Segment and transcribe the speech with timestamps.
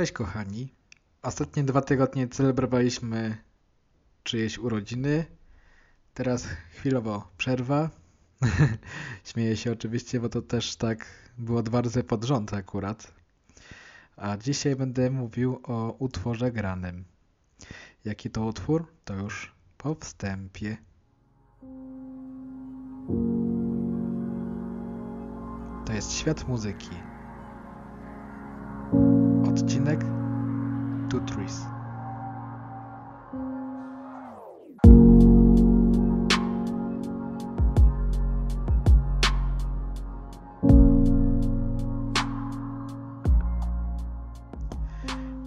[0.00, 0.72] Cześć kochani.
[1.22, 3.36] Ostatnie dwa tygodnie celebrowaliśmy
[4.22, 5.24] czyjeś urodziny.
[6.14, 7.90] Teraz chwilowo przerwa.
[9.24, 11.06] Śmieję się oczywiście, bo to też tak
[11.38, 13.12] było dwa razy pod rząd akurat.
[14.16, 17.04] A dzisiaj będę mówił o utworze granym.
[18.04, 18.86] Jaki to utwór?
[19.04, 20.76] To już po wstępie.
[25.86, 27.09] To jest świat muzyki.
[29.80, 30.00] Odcinek
[31.10, 31.60] Two Trees.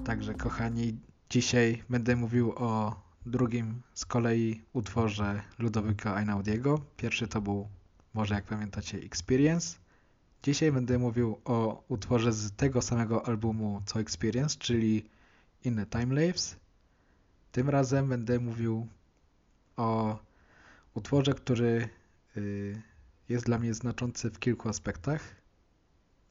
[0.06, 0.98] Także kochani,
[1.30, 2.96] dzisiaj będę mówił o
[3.26, 6.82] drugim z kolei utworze Ludowyka Einaudiego.
[6.98, 7.68] Pierwszy to był,
[8.14, 9.83] może jak pamiętacie, Experience.
[10.44, 15.10] Dzisiaj będę mówił o utworze z tego samego albumu co Experience, czyli
[15.64, 16.56] In the Time Lapse.
[17.52, 18.88] Tym razem będę mówił
[19.78, 20.20] o
[20.94, 21.90] utworze, który
[22.38, 22.82] y,
[23.30, 25.36] jest dla mnie znaczący w kilku aspektach.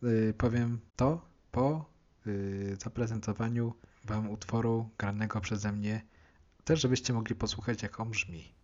[0.05, 1.91] Y, powiem to po
[2.27, 6.03] y, zaprezentowaniu Wam utworu granego przeze mnie,
[6.65, 8.55] też żebyście mogli posłuchać jak on brzmi.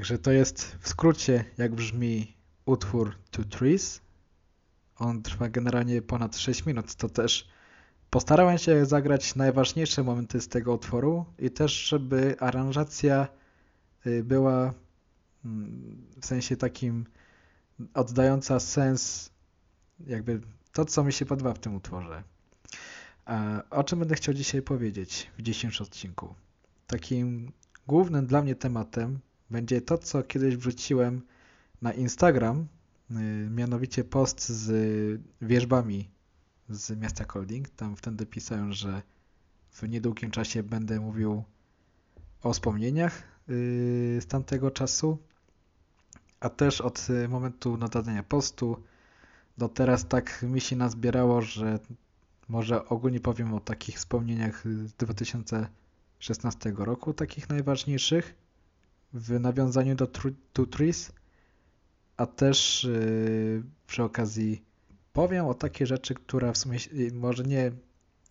[0.00, 4.00] Także to jest w skrócie, jak brzmi utwór Two Trees.
[4.96, 6.94] On trwa generalnie ponad 6 minut.
[6.94, 7.48] To też
[8.10, 13.28] postarałem się zagrać najważniejsze momenty z tego utworu i też, żeby aranżacja
[14.06, 14.74] y, była
[15.44, 17.06] mm, w sensie takim
[17.94, 19.30] oddająca sens,
[20.06, 20.40] jakby
[20.72, 22.22] to, co mi się podoba w tym utworze.
[23.24, 26.34] A o czym będę chciał dzisiaj powiedzieć w dzisiejszym odcinku?
[26.86, 27.52] Takim
[27.86, 31.22] głównym dla mnie tematem będzie to, co kiedyś wrzuciłem
[31.82, 32.66] na Instagram,
[33.10, 33.14] y,
[33.50, 34.70] mianowicie post z
[35.42, 36.10] wierzbami
[36.68, 37.68] z miasta Colding.
[37.68, 39.02] Tam wtedy pisałem, że
[39.70, 41.44] w niedługim czasie będę mówił
[42.42, 45.18] o wspomnieniach y, z tamtego czasu,
[46.40, 48.82] a też od momentu nadania postu
[49.58, 51.78] do teraz tak mi się nazbierało, że
[52.48, 58.34] może ogólnie powiem o takich wspomnieniach z 2016 roku, takich najważniejszych
[59.12, 60.06] w nawiązaniu do
[60.52, 61.12] Two Trees,
[62.16, 64.62] a też yy, przy okazji
[65.12, 66.78] powiem o takie rzeczy, która w sumie
[67.12, 67.72] może nie,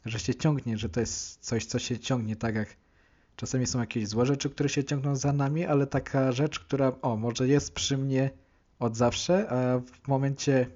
[0.05, 2.77] że się ciągnie, że to jest coś, co się ciągnie, tak jak
[3.35, 7.17] czasami są jakieś złe rzeczy, które się ciągną za nami, ale taka rzecz, która o,
[7.17, 8.31] może jest przy mnie
[8.79, 10.67] od zawsze, a w momencie,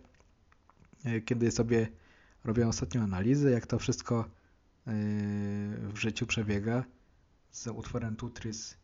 [1.06, 1.88] yy, kiedy sobie
[2.44, 4.18] robię ostatnią analizę, jak to wszystko
[4.88, 4.94] yy,
[5.78, 6.84] w życiu przebiega
[7.52, 8.83] z utworem Tutris Y,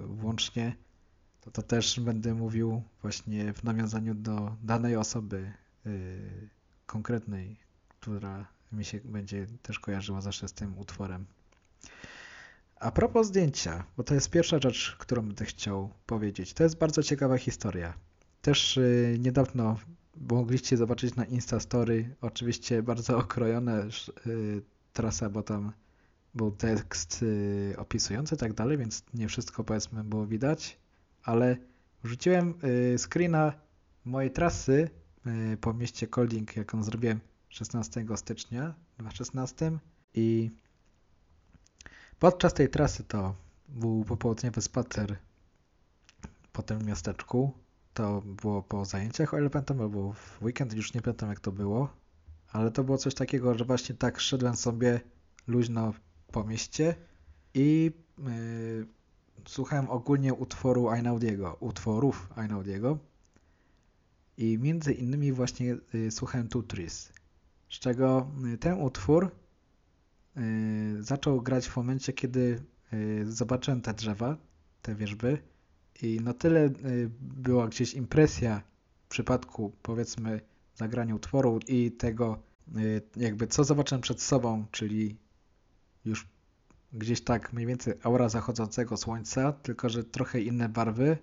[0.00, 0.76] włącznie,
[1.40, 5.52] to, to też będę mówił właśnie w nawiązaniu do danej osoby
[5.84, 6.48] yy,
[6.86, 7.56] konkretnej,
[7.88, 11.26] która mi się będzie też kojarzyła zawsze z tym utworem.
[12.80, 16.54] A propos zdjęcia, bo to jest pierwsza rzecz, którą będę chciał powiedzieć.
[16.54, 17.94] To jest bardzo ciekawa historia.
[18.42, 19.76] Też yy, niedawno
[20.30, 23.86] mogliście zobaczyć na Instastory, oczywiście bardzo okrojone
[24.92, 25.72] trasa, bo tam
[26.36, 30.78] był tekst yy, opisujący tak dalej, więc nie wszystko powiedzmy było widać,
[31.22, 31.56] ale
[32.04, 33.52] wrzuciłem yy, screena
[34.04, 34.90] mojej trasy
[35.26, 39.78] yy, po mieście Colding, jaką zrobiłem 16 stycznia 2016
[40.14, 40.50] i
[42.18, 43.34] podczas tej trasy to
[43.68, 45.16] był popołudniowy spacer
[46.52, 47.52] po tym miasteczku.
[47.94, 51.52] To było po zajęciach, o ile pamiętam, albo w weekend, już nie pamiętam jak to
[51.52, 51.88] było,
[52.52, 55.00] ale to było coś takiego, że właśnie tak szedłem sobie
[55.46, 55.92] luźno
[56.32, 56.94] po mieście
[57.54, 58.86] i yy,
[59.46, 62.98] słuchałem ogólnie utworu Ainaudiego, utworów Ainaudiego
[64.36, 67.12] i między innymi właśnie yy, słuchałem Tutris,
[67.68, 69.30] z czego yy, ten utwór
[70.36, 70.42] yy,
[71.02, 72.62] zaczął grać w momencie, kiedy
[73.24, 74.36] zobaczyłem te drzewa,
[74.82, 75.38] te wierzby
[76.02, 76.70] i na tyle
[77.20, 78.62] była gdzieś impresja
[79.06, 80.40] w przypadku powiedzmy
[80.74, 82.42] zagrania utworu i tego
[83.16, 85.16] jakby co zobaczyłem przed sobą, czyli
[86.06, 86.28] już
[86.92, 91.18] gdzieś tak mniej więcej aura zachodzącego słońca, tylko że trochę inne barwy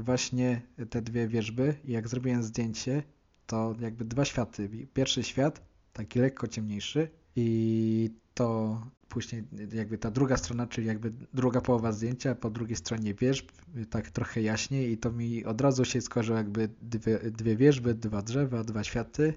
[0.00, 1.74] i właśnie te dwie wierzby.
[1.84, 3.02] I jak zrobiłem zdjęcie,
[3.46, 4.68] to jakby dwa światy.
[4.94, 5.62] Pierwszy świat,
[5.92, 12.34] taki lekko ciemniejszy i to później jakby ta druga strona, czyli jakby druga połowa zdjęcia,
[12.34, 13.50] po drugiej stronie wierzb,
[13.90, 14.92] tak trochę jaśniej.
[14.92, 19.34] I to mi od razu się skojarzyło jakby dwie, dwie dwa drzewa, dwa światy.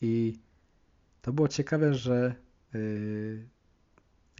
[0.00, 0.38] I
[1.22, 2.34] to było ciekawe, że
[2.74, 3.48] yy,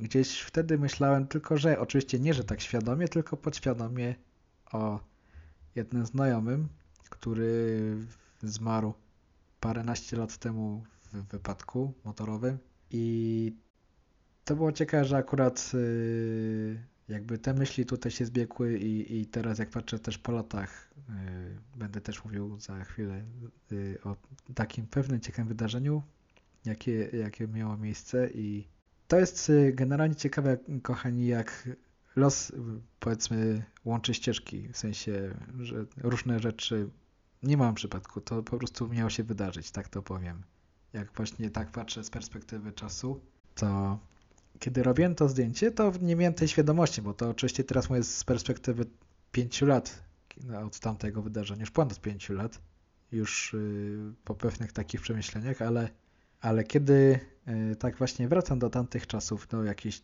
[0.00, 4.14] gdzieś wtedy myślałem tylko, że oczywiście nie, że tak świadomie, tylko podświadomie
[4.72, 5.00] o
[5.74, 6.68] jednym znajomym,
[7.10, 7.96] który
[8.42, 8.94] zmarł
[9.60, 12.58] paręnaście lat temu w wypadku motorowym.
[12.90, 13.56] I
[14.44, 19.58] to było ciekawe, że akurat yy, jakby te myśli tutaj się zbiegły i, i teraz
[19.58, 21.14] jak patrzę też po latach, yy,
[21.76, 23.24] będę też mówił za chwilę
[23.70, 24.16] yy, o
[24.54, 26.02] takim pewnym ciekawym wydarzeniu,
[26.64, 28.68] jakie, jakie miało miejsce i
[29.10, 31.68] to jest generalnie ciekawe, kochani, jak
[32.16, 32.52] los,
[33.00, 36.90] powiedzmy, łączy ścieżki, w sensie, że różne rzeczy
[37.42, 40.42] nie mam przypadku, to po prostu miało się wydarzyć, tak to powiem.
[40.92, 43.20] Jak właśnie tak patrzę z perspektywy czasu,
[43.54, 43.98] to
[44.58, 48.24] kiedy robiłem to zdjęcie, to nie miałem tej świadomości, bo to oczywiście teraz mówię z
[48.24, 48.86] perspektywy
[49.32, 50.04] 5 lat
[50.66, 52.60] od tamtego wydarzenia, już ponad 5 lat,
[53.12, 53.56] już
[54.24, 55.88] po pewnych takich przemyśleniach, ale,
[56.40, 57.20] ale kiedy
[57.78, 60.02] tak właśnie wracam do tamtych czasów, do jakichś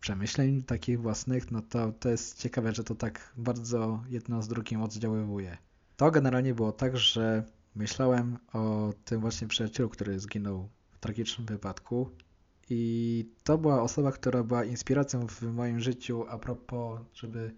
[0.00, 4.82] przemyśleń takich własnych, no to to jest ciekawe, że to tak bardzo jedno z drugim
[4.82, 5.58] oddziaływuje.
[5.96, 12.10] To generalnie było tak, że myślałem o tym właśnie przyjacielu, który zginął w tragicznym wypadku
[12.70, 17.54] i to była osoba, która była inspiracją w moim życiu a propos, żeby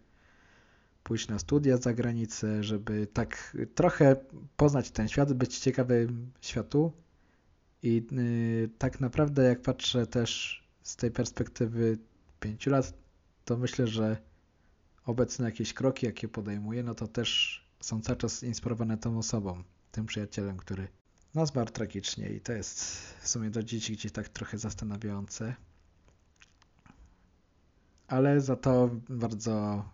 [1.02, 4.16] pójść na studia za granicę, żeby tak trochę
[4.56, 6.92] poznać ten świat, być ciekawym światu.
[7.82, 11.98] I yy, tak naprawdę, jak patrzę też z tej perspektywy
[12.40, 12.94] pięciu lat,
[13.44, 14.16] to myślę, że
[15.06, 19.62] obecne jakieś kroki, jakie podejmuję, no to też są cały czas inspirowane tą osobą,
[19.92, 20.88] tym przyjacielem, który
[21.34, 22.84] no, zmarł tragicznie i to jest
[23.20, 25.54] w sumie do dzieci gdzieś tak trochę zastanawiające.
[28.08, 29.84] Ale za to bardzo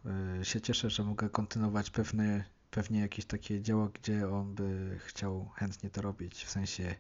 [0.40, 5.48] y, się cieszę, że mogę kontynuować pewne, pewnie jakieś takie dzieło, gdzie on by chciał
[5.48, 6.94] chętnie to robić, w sensie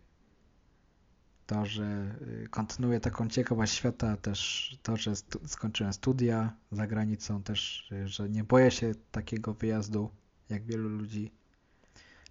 [1.48, 2.14] to, że
[2.44, 5.12] y, kontynuuję taką ciekawość świata, też to, że
[5.46, 10.10] skończyłem studia za granicą, też, y, że nie boję się takiego wyjazdu,
[10.50, 11.32] jak wielu ludzi.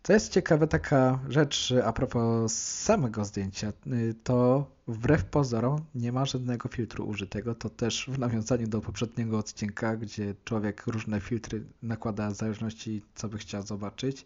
[0.02, 6.26] To jest ciekawa taka rzecz a propos samego zdjęcia, y, to wbrew pozorom nie ma
[6.26, 12.30] żadnego filtru użytego, to też w nawiązaniu do poprzedniego odcinka, gdzie człowiek różne filtry nakłada
[12.30, 14.26] w zależności co by chciał zobaczyć,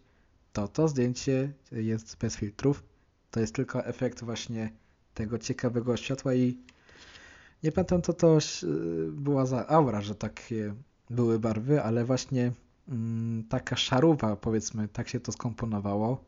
[0.53, 2.90] to to zdjęcie jest bez filtrów,
[3.31, 4.71] to jest tylko efekt właśnie
[5.13, 6.57] tego ciekawego światła i
[7.63, 8.37] nie pamiętam co to
[9.11, 10.73] była za aura, że takie
[11.09, 12.51] były barwy, ale właśnie
[12.89, 16.25] mm, taka szaruwa powiedzmy, tak się to skomponowało,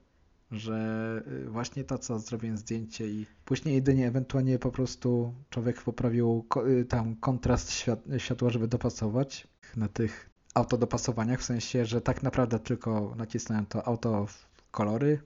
[0.51, 6.45] że y, właśnie to co zrobiłem zdjęcie i później jedynie ewentualnie po prostu człowiek poprawił
[6.67, 7.72] y, tam kontrast
[8.17, 14.25] światła, żeby dopasować na tych autodopasowaniach, w sensie, że tak naprawdę tylko nacisnąłem to auto
[14.25, 15.19] w kolory,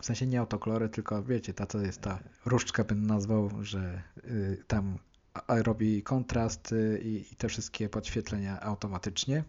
[0.00, 4.64] w sensie nie autokolory, tylko wiecie, ta to jest ta różdżka bym nazwał, że y,
[4.66, 4.98] tam
[5.48, 9.44] robi kontrast y, i te wszystkie podświetlenia automatycznie.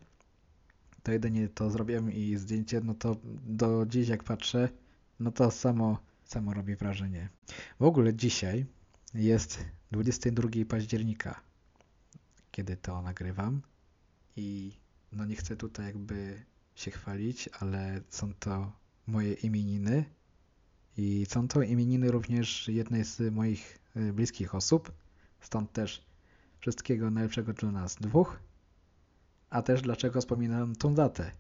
[1.03, 4.69] to jedynie to zrobiłem i zdjęcie, no to do dziś jak patrzę,
[5.19, 7.29] no to samo, samo robi wrażenie.
[7.79, 8.65] W ogóle dzisiaj
[9.13, 11.41] jest 22 października,
[12.51, 13.61] kiedy to nagrywam
[14.35, 14.77] i
[15.11, 16.43] no nie chcę tutaj jakby
[16.75, 18.71] się chwalić, ale są to
[19.07, 20.05] moje imieniny
[20.97, 24.91] i są to imieniny również jednej z moich y, bliskich osób,
[25.39, 26.05] stąd też
[26.59, 28.39] wszystkiego najlepszego dla nas dwóch,
[29.49, 31.31] a też dlaczego wspominam tą datę.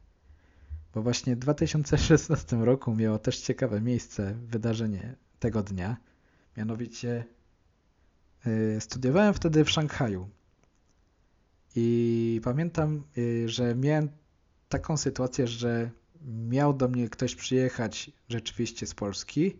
[0.93, 5.97] Bo właśnie w 2016 roku miało też ciekawe miejsce wydarzenie tego dnia,
[6.57, 7.25] mianowicie
[8.45, 10.29] yy, studiowałem wtedy w Szanghaju.
[11.75, 14.09] I pamiętam, yy, że miałem
[14.69, 15.91] taką sytuację, że
[16.25, 19.55] miał do mnie ktoś przyjechać rzeczywiście z Polski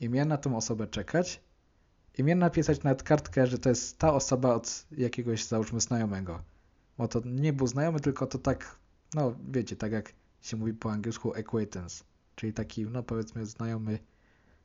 [0.00, 1.40] i miałem na tą osobę czekać
[2.18, 6.42] i miałem napisać nawet kartkę, że to jest ta osoba od jakiegoś załóżmy znajomego.
[6.98, 8.78] Bo to nie był znajomy, tylko to tak,
[9.14, 12.04] no wiecie, tak jak się mówi po angielsku acquaintance,
[12.34, 13.98] czyli taki, no powiedzmy znajomy,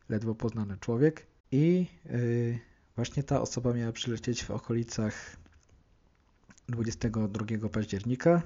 [0.10, 1.28] ledwo poznany człowiek.
[1.52, 2.60] I yy,
[2.96, 5.38] właśnie ta osoba miała przylecieć w okolicach
[6.70, 8.42] 22 października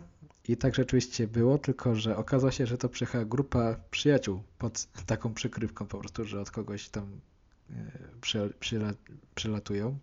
[0.48, 5.34] i tak rzeczywiście było, tylko że okazało się, że to przyjechała grupa przyjaciół pod taką
[5.34, 7.20] przykrywką po prostu, że od kogoś tam
[8.22, 8.94] przy, przyla,
[9.36, 9.98] przylatują.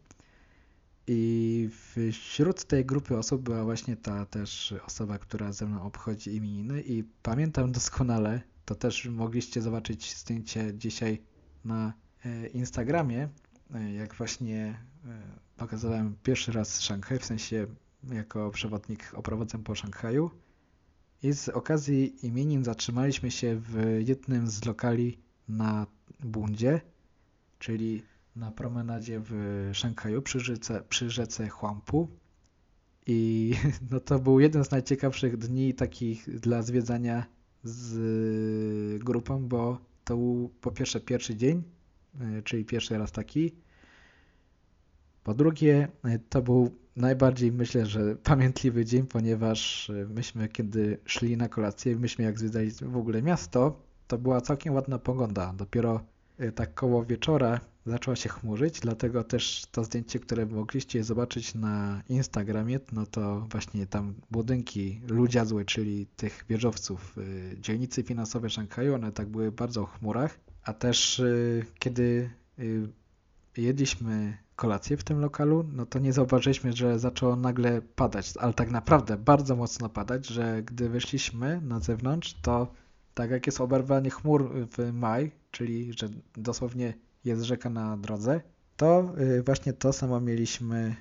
[1.07, 1.69] I
[2.13, 7.05] wśród tej grupy osób była właśnie ta też osoba, która ze mną obchodzi imieniny i
[7.23, 11.23] pamiętam doskonale, to też mogliście zobaczyć zdjęcie dzisiaj
[11.65, 11.93] na
[12.55, 13.29] Instagramie,
[13.97, 14.81] jak właśnie
[15.57, 17.67] pokazałem pierwszy raz Szanghaj, w sensie
[18.13, 20.31] jako przewodnik oprowadzam po Szanghaju
[21.23, 25.19] i z okazji imienin zatrzymaliśmy się w jednym z lokali
[25.49, 25.87] na
[26.21, 26.81] Bundzie,
[27.59, 28.03] czyli
[28.37, 32.09] na promenadzie w Szanghaju przy rzece, przy rzece Huangpu
[33.07, 33.53] i
[33.91, 37.27] no to był jeden z najciekawszych dni takich dla zwiedzania
[37.65, 41.63] z grupą, bo to był po pierwsze pierwszy dzień,
[42.21, 43.55] e, czyli pierwszy raz taki.
[45.25, 51.37] Po drugie, e, to był najbardziej myślę, że pamiętliwy dzień, ponieważ e, myśmy kiedy szli
[51.37, 55.55] na kolację, myśmy jak zwiedzali w ogóle miasto, to była całkiem ładna pogoda.
[55.57, 56.01] Dopiero
[56.39, 62.03] e, tak koło wieczora zaczęła się chmurzyć, dlatego też to zdjęcie, które mogliście zobaczyć na
[62.09, 69.13] Instagramie, no to właśnie tam budynki ludziazły, czyli tych wieżowców e, dzielnicy finansowej Szanghaju, one
[69.13, 71.23] tak były bardzo w chmurach, a też
[71.79, 72.31] kiedy
[73.57, 78.71] jedliśmy kolację w tym lokalu, no to nie zauważyliśmy, że zaczęło nagle padać, ale tak
[78.71, 82.73] naprawdę bardzo mocno padać, że gdy wyszliśmy na zewnątrz, to
[83.15, 86.95] tak jak jest oberwanie chmur w maj, czyli że dosłownie
[87.25, 88.41] jest rzeka na drodze,
[88.77, 90.97] to y, właśnie to samo mieliśmy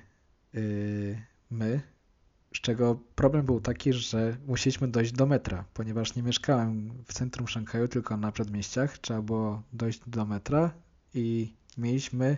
[0.54, 1.80] y, my,
[2.54, 7.48] z czego problem był taki, że musieliśmy dojść do metra, ponieważ nie mieszkałem w centrum
[7.48, 10.70] Szanghaju, tylko na przedmieściach, trzeba było dojść do metra
[11.14, 12.36] i mieliśmy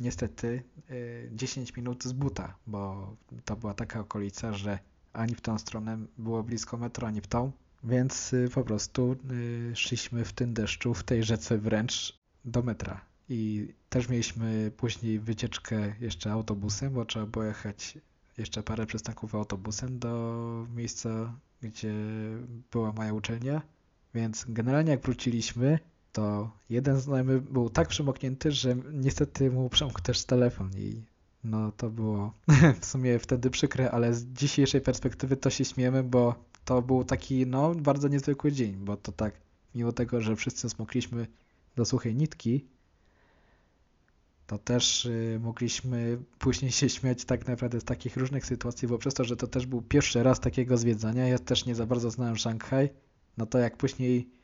[0.00, 0.62] niestety
[1.32, 4.78] 10 y, minut z buta, bo to była taka okolica, że
[5.12, 7.52] ani w tą stronę było blisko metro, ani w tą,
[7.84, 13.00] więc y, po prostu y, szliśmy w tym deszczu, w tej rzece wręcz do metra.
[13.28, 17.98] I też mieliśmy później wycieczkę jeszcze autobusem, bo trzeba było jechać
[18.38, 21.94] jeszcze parę przystanków autobusem do miejsca, gdzie
[22.72, 23.62] była moja uczelnia.
[24.14, 25.78] Więc generalnie jak wróciliśmy,
[26.12, 31.02] to jeden znajomy był tak przemoknięty, że niestety mu przemógł też telefon i
[31.44, 32.32] no to było
[32.80, 37.46] w sumie wtedy przykre, ale z dzisiejszej perspektywy to się śmiemy, bo to był taki
[37.46, 39.34] no bardzo niezwykły dzień, bo to tak
[39.74, 41.26] mimo tego, że wszyscy smokliśmy
[41.76, 42.66] do suchej nitki,
[44.46, 49.14] to też y, mogliśmy później się śmiać tak naprawdę z takich różnych sytuacji, bo przez
[49.14, 52.36] to, że to też był pierwszy raz takiego zwiedzania, ja też nie za bardzo znałem
[52.36, 52.90] Szanghaj,
[53.36, 54.39] no to jak później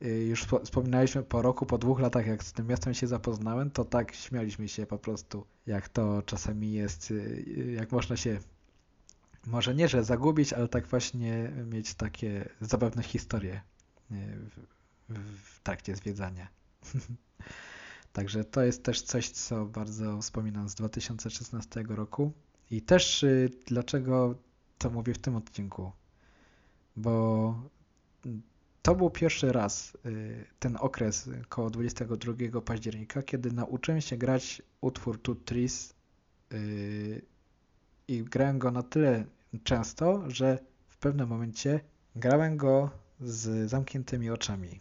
[0.00, 4.14] już wspominaliśmy po roku, po dwóch latach, jak z tym miastem się zapoznałem, to tak
[4.14, 8.38] śmialiśmy się po prostu, jak to czasami jest, y, y, jak można się,
[9.46, 13.60] może nie, że zagubić, ale tak właśnie mieć takie zabawne historie
[14.10, 14.60] w,
[15.08, 16.48] w trakcie zwiedzania.
[18.12, 22.32] Także to jest też coś, co bardzo wspominam z 2016 roku.
[22.70, 23.24] I też
[23.66, 24.34] dlaczego
[24.78, 25.92] to mówię w tym odcinku?
[26.96, 27.54] Bo
[28.84, 35.22] to był pierwszy raz y, ten okres koło 22 października, kiedy nauczyłem się grać utwór
[35.22, 35.94] Tutris
[36.52, 37.22] y,
[38.08, 39.24] i grałem go na tyle
[39.62, 41.80] często, że w pewnym momencie
[42.16, 44.80] grałem go z zamkniętymi oczami.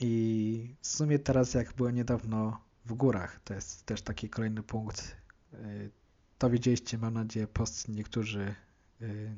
[0.00, 5.16] I w sumie teraz jak byłem niedawno w górach, to jest też taki kolejny punkt,
[5.54, 5.90] y,
[6.38, 8.54] to widzieliście mam nadzieję post niektórzy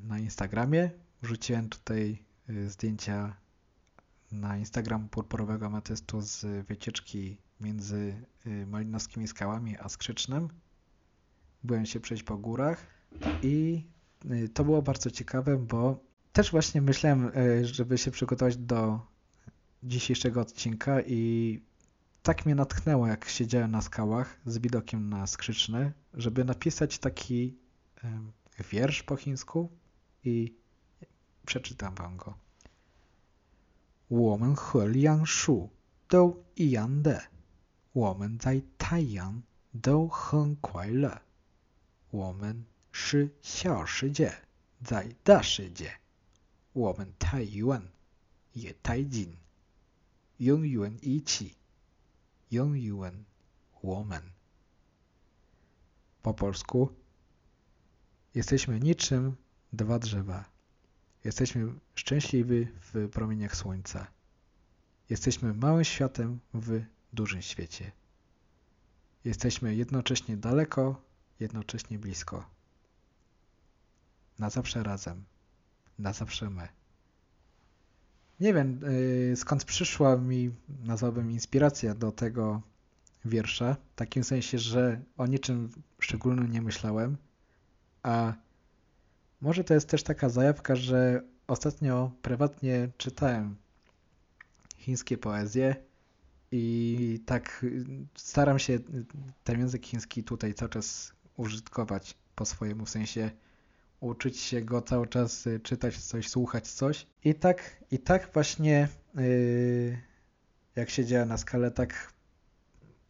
[0.04, 0.90] na Instagramie,
[1.22, 2.27] wrzuciłem tutaj
[2.66, 3.36] zdjęcia
[4.32, 10.48] na Instagram purpurowego ametystu z wycieczki między y, Malinowskimi Skałami a Skrzycznem.
[11.64, 12.86] Byłem się przejść po górach
[13.42, 13.84] i
[14.30, 16.00] y, to było bardzo ciekawe, bo
[16.32, 17.30] też właśnie myślałem,
[17.62, 19.06] żeby się przygotować do
[19.82, 21.60] dzisiejszego odcinka i
[22.22, 27.56] tak mnie natchnęło, jak siedziałem na skałach z widokiem na Skrzyczne, żeby napisać taki
[28.70, 29.70] wiersz po chińsku
[30.24, 30.57] i
[31.48, 32.34] przeczytam wam go.
[34.08, 35.70] 我们和梁树
[36.06, 37.30] 都一样的，
[37.92, 39.42] 我们在太阳
[39.80, 41.22] 都很快乐。
[42.10, 44.42] 我们是小世界，
[44.84, 45.98] 在大世界，
[46.72, 47.82] 我们太远
[48.52, 49.34] 也太近，
[50.36, 51.54] 永远一起，
[52.48, 53.24] 永远
[53.80, 54.22] 我们。
[56.22, 56.90] Po polsku
[58.34, 59.36] jesteśmy niczym
[59.72, 60.44] dwa drzewa.
[61.24, 64.06] Jesteśmy szczęśliwi w promieniach słońca.
[65.10, 66.82] Jesteśmy małym światem w
[67.12, 67.92] dużym świecie.
[69.24, 71.02] Jesteśmy jednocześnie daleko,
[71.40, 72.50] jednocześnie blisko.
[74.38, 75.24] Na zawsze razem.
[75.98, 76.68] Na zawsze my.
[78.40, 78.80] Nie wiem,
[79.30, 80.50] yy, skąd przyszła mi,
[80.84, 82.62] nazwałbym, inspiracja do tego
[83.24, 83.76] wiersza.
[83.92, 85.70] W takim sensie, że o niczym
[86.00, 87.16] szczególnym nie myślałem,
[88.02, 88.32] a
[89.40, 93.56] może to jest też taka zajawka, że ostatnio prywatnie czytałem
[94.76, 95.76] chińskie poezje
[96.52, 97.66] i tak
[98.16, 98.78] staram się
[99.44, 103.30] ten język chiński tutaj cały czas użytkować po swojemu, w sensie
[104.00, 107.06] uczyć się go cały czas, czytać coś, słuchać coś.
[107.24, 109.98] I tak, i tak właśnie yy,
[110.76, 112.12] jak siedziałem na skale, tak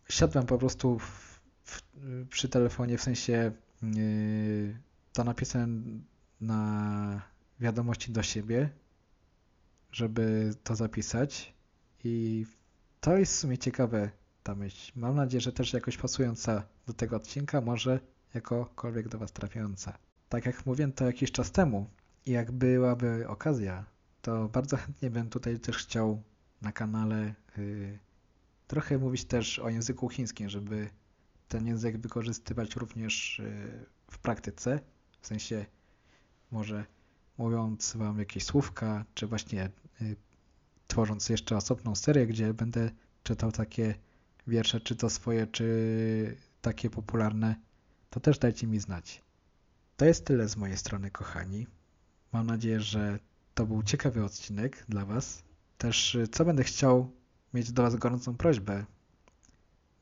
[0.08, 1.82] siadłem po prostu w, w,
[2.30, 4.78] przy telefonie, w sensie yy,
[5.12, 6.04] to napisałem
[6.40, 7.22] na
[7.60, 8.70] wiadomości do siebie,
[9.92, 11.54] żeby to zapisać
[12.04, 12.46] i
[13.00, 14.10] to jest w sumie ciekawe
[14.42, 14.92] ta myśl.
[14.96, 18.00] Mam nadzieję, że też jakoś pasująca do tego odcinka, może
[18.34, 19.98] jakokolwiek do Was trafiająca.
[20.28, 21.90] Tak jak mówiłem to jakiś czas temu
[22.26, 23.84] i jak byłaby okazja,
[24.22, 26.22] to bardzo chętnie bym tutaj też chciał
[26.62, 27.98] na kanale yy,
[28.66, 30.88] trochę mówić też o języku chińskim, żeby
[31.48, 34.80] ten język wykorzystywać również yy, w praktyce,
[35.20, 35.66] w sensie
[36.50, 36.84] może
[37.38, 39.70] mówiąc Wam jakieś słówka, czy właśnie
[40.02, 40.16] y,
[40.86, 42.90] tworząc jeszcze osobną serię, gdzie będę
[43.22, 43.94] czytał takie
[44.46, 47.56] wiersze, czy to swoje, czy takie popularne,
[48.10, 49.22] to też dajcie mi znać.
[49.96, 51.66] To jest tyle z mojej strony, kochani.
[52.32, 53.18] Mam nadzieję, że
[53.54, 55.42] to był ciekawy odcinek dla Was.
[55.78, 57.10] Też y, co będę chciał
[57.54, 58.84] mieć do Was gorącą prośbę,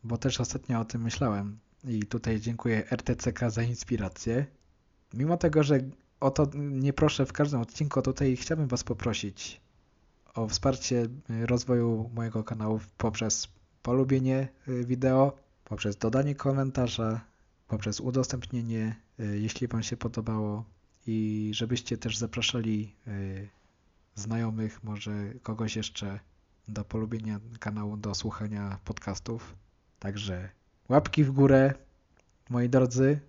[0.05, 4.47] bo też ostatnio o tym myślałem i tutaj dziękuję RTCK za inspirację.
[5.15, 5.81] Mimo tego, że
[6.27, 9.61] o to nie proszę w każdym odcinku, tutaj chciałbym Was poprosić
[10.35, 13.49] o wsparcie rozwoju mojego kanału poprzez
[13.83, 15.33] polubienie y, wideo,
[15.65, 17.21] poprzez dodanie komentarza,
[17.69, 20.65] poprzez udostępnienie, y, jeśli Wam się podobało
[21.07, 22.95] i żebyście też zapraszali
[24.15, 25.13] znajomych, może
[25.43, 26.21] kogoś jeszcze
[26.69, 29.57] do polubienia kanału, do słuchania podcastów.
[29.99, 30.49] Także
[30.89, 31.75] łapki w górę,
[32.51, 33.21] moi drodzy,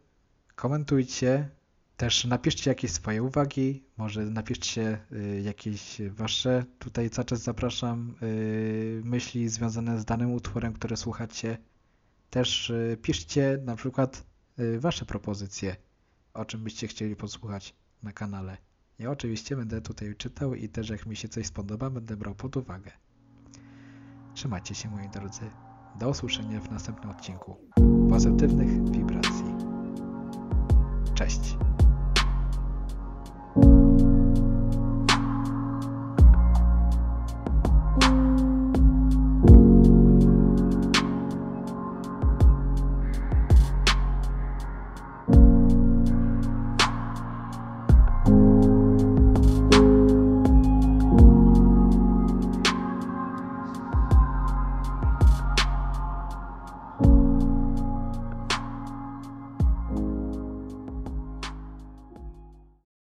[0.56, 1.50] komentujcie,
[1.98, 9.02] też napiszcie jakieś swoje uwagi, może napiszcie y, jakieś wasze, tutaj cały czas zapraszam, y,
[9.04, 11.58] myśli związane z danym utworem, które słuchacie.
[12.30, 14.24] Też y, piszcie na przykład
[14.80, 15.76] wasze propozycje,
[16.34, 18.58] o czym byście chcieli posłuchać na kanale.
[19.00, 22.58] Ja oczywiście będę tutaj czytał i też jak mi się coś spodoba, będę brał pod
[22.58, 22.92] uwagę.
[24.34, 25.50] Trzymajcie się moi drodzy.
[26.00, 27.58] Do usłyszenia w następnym odcinku.
[28.10, 29.56] Pozytywnych wibracji.
[31.16, 31.58] Cześć!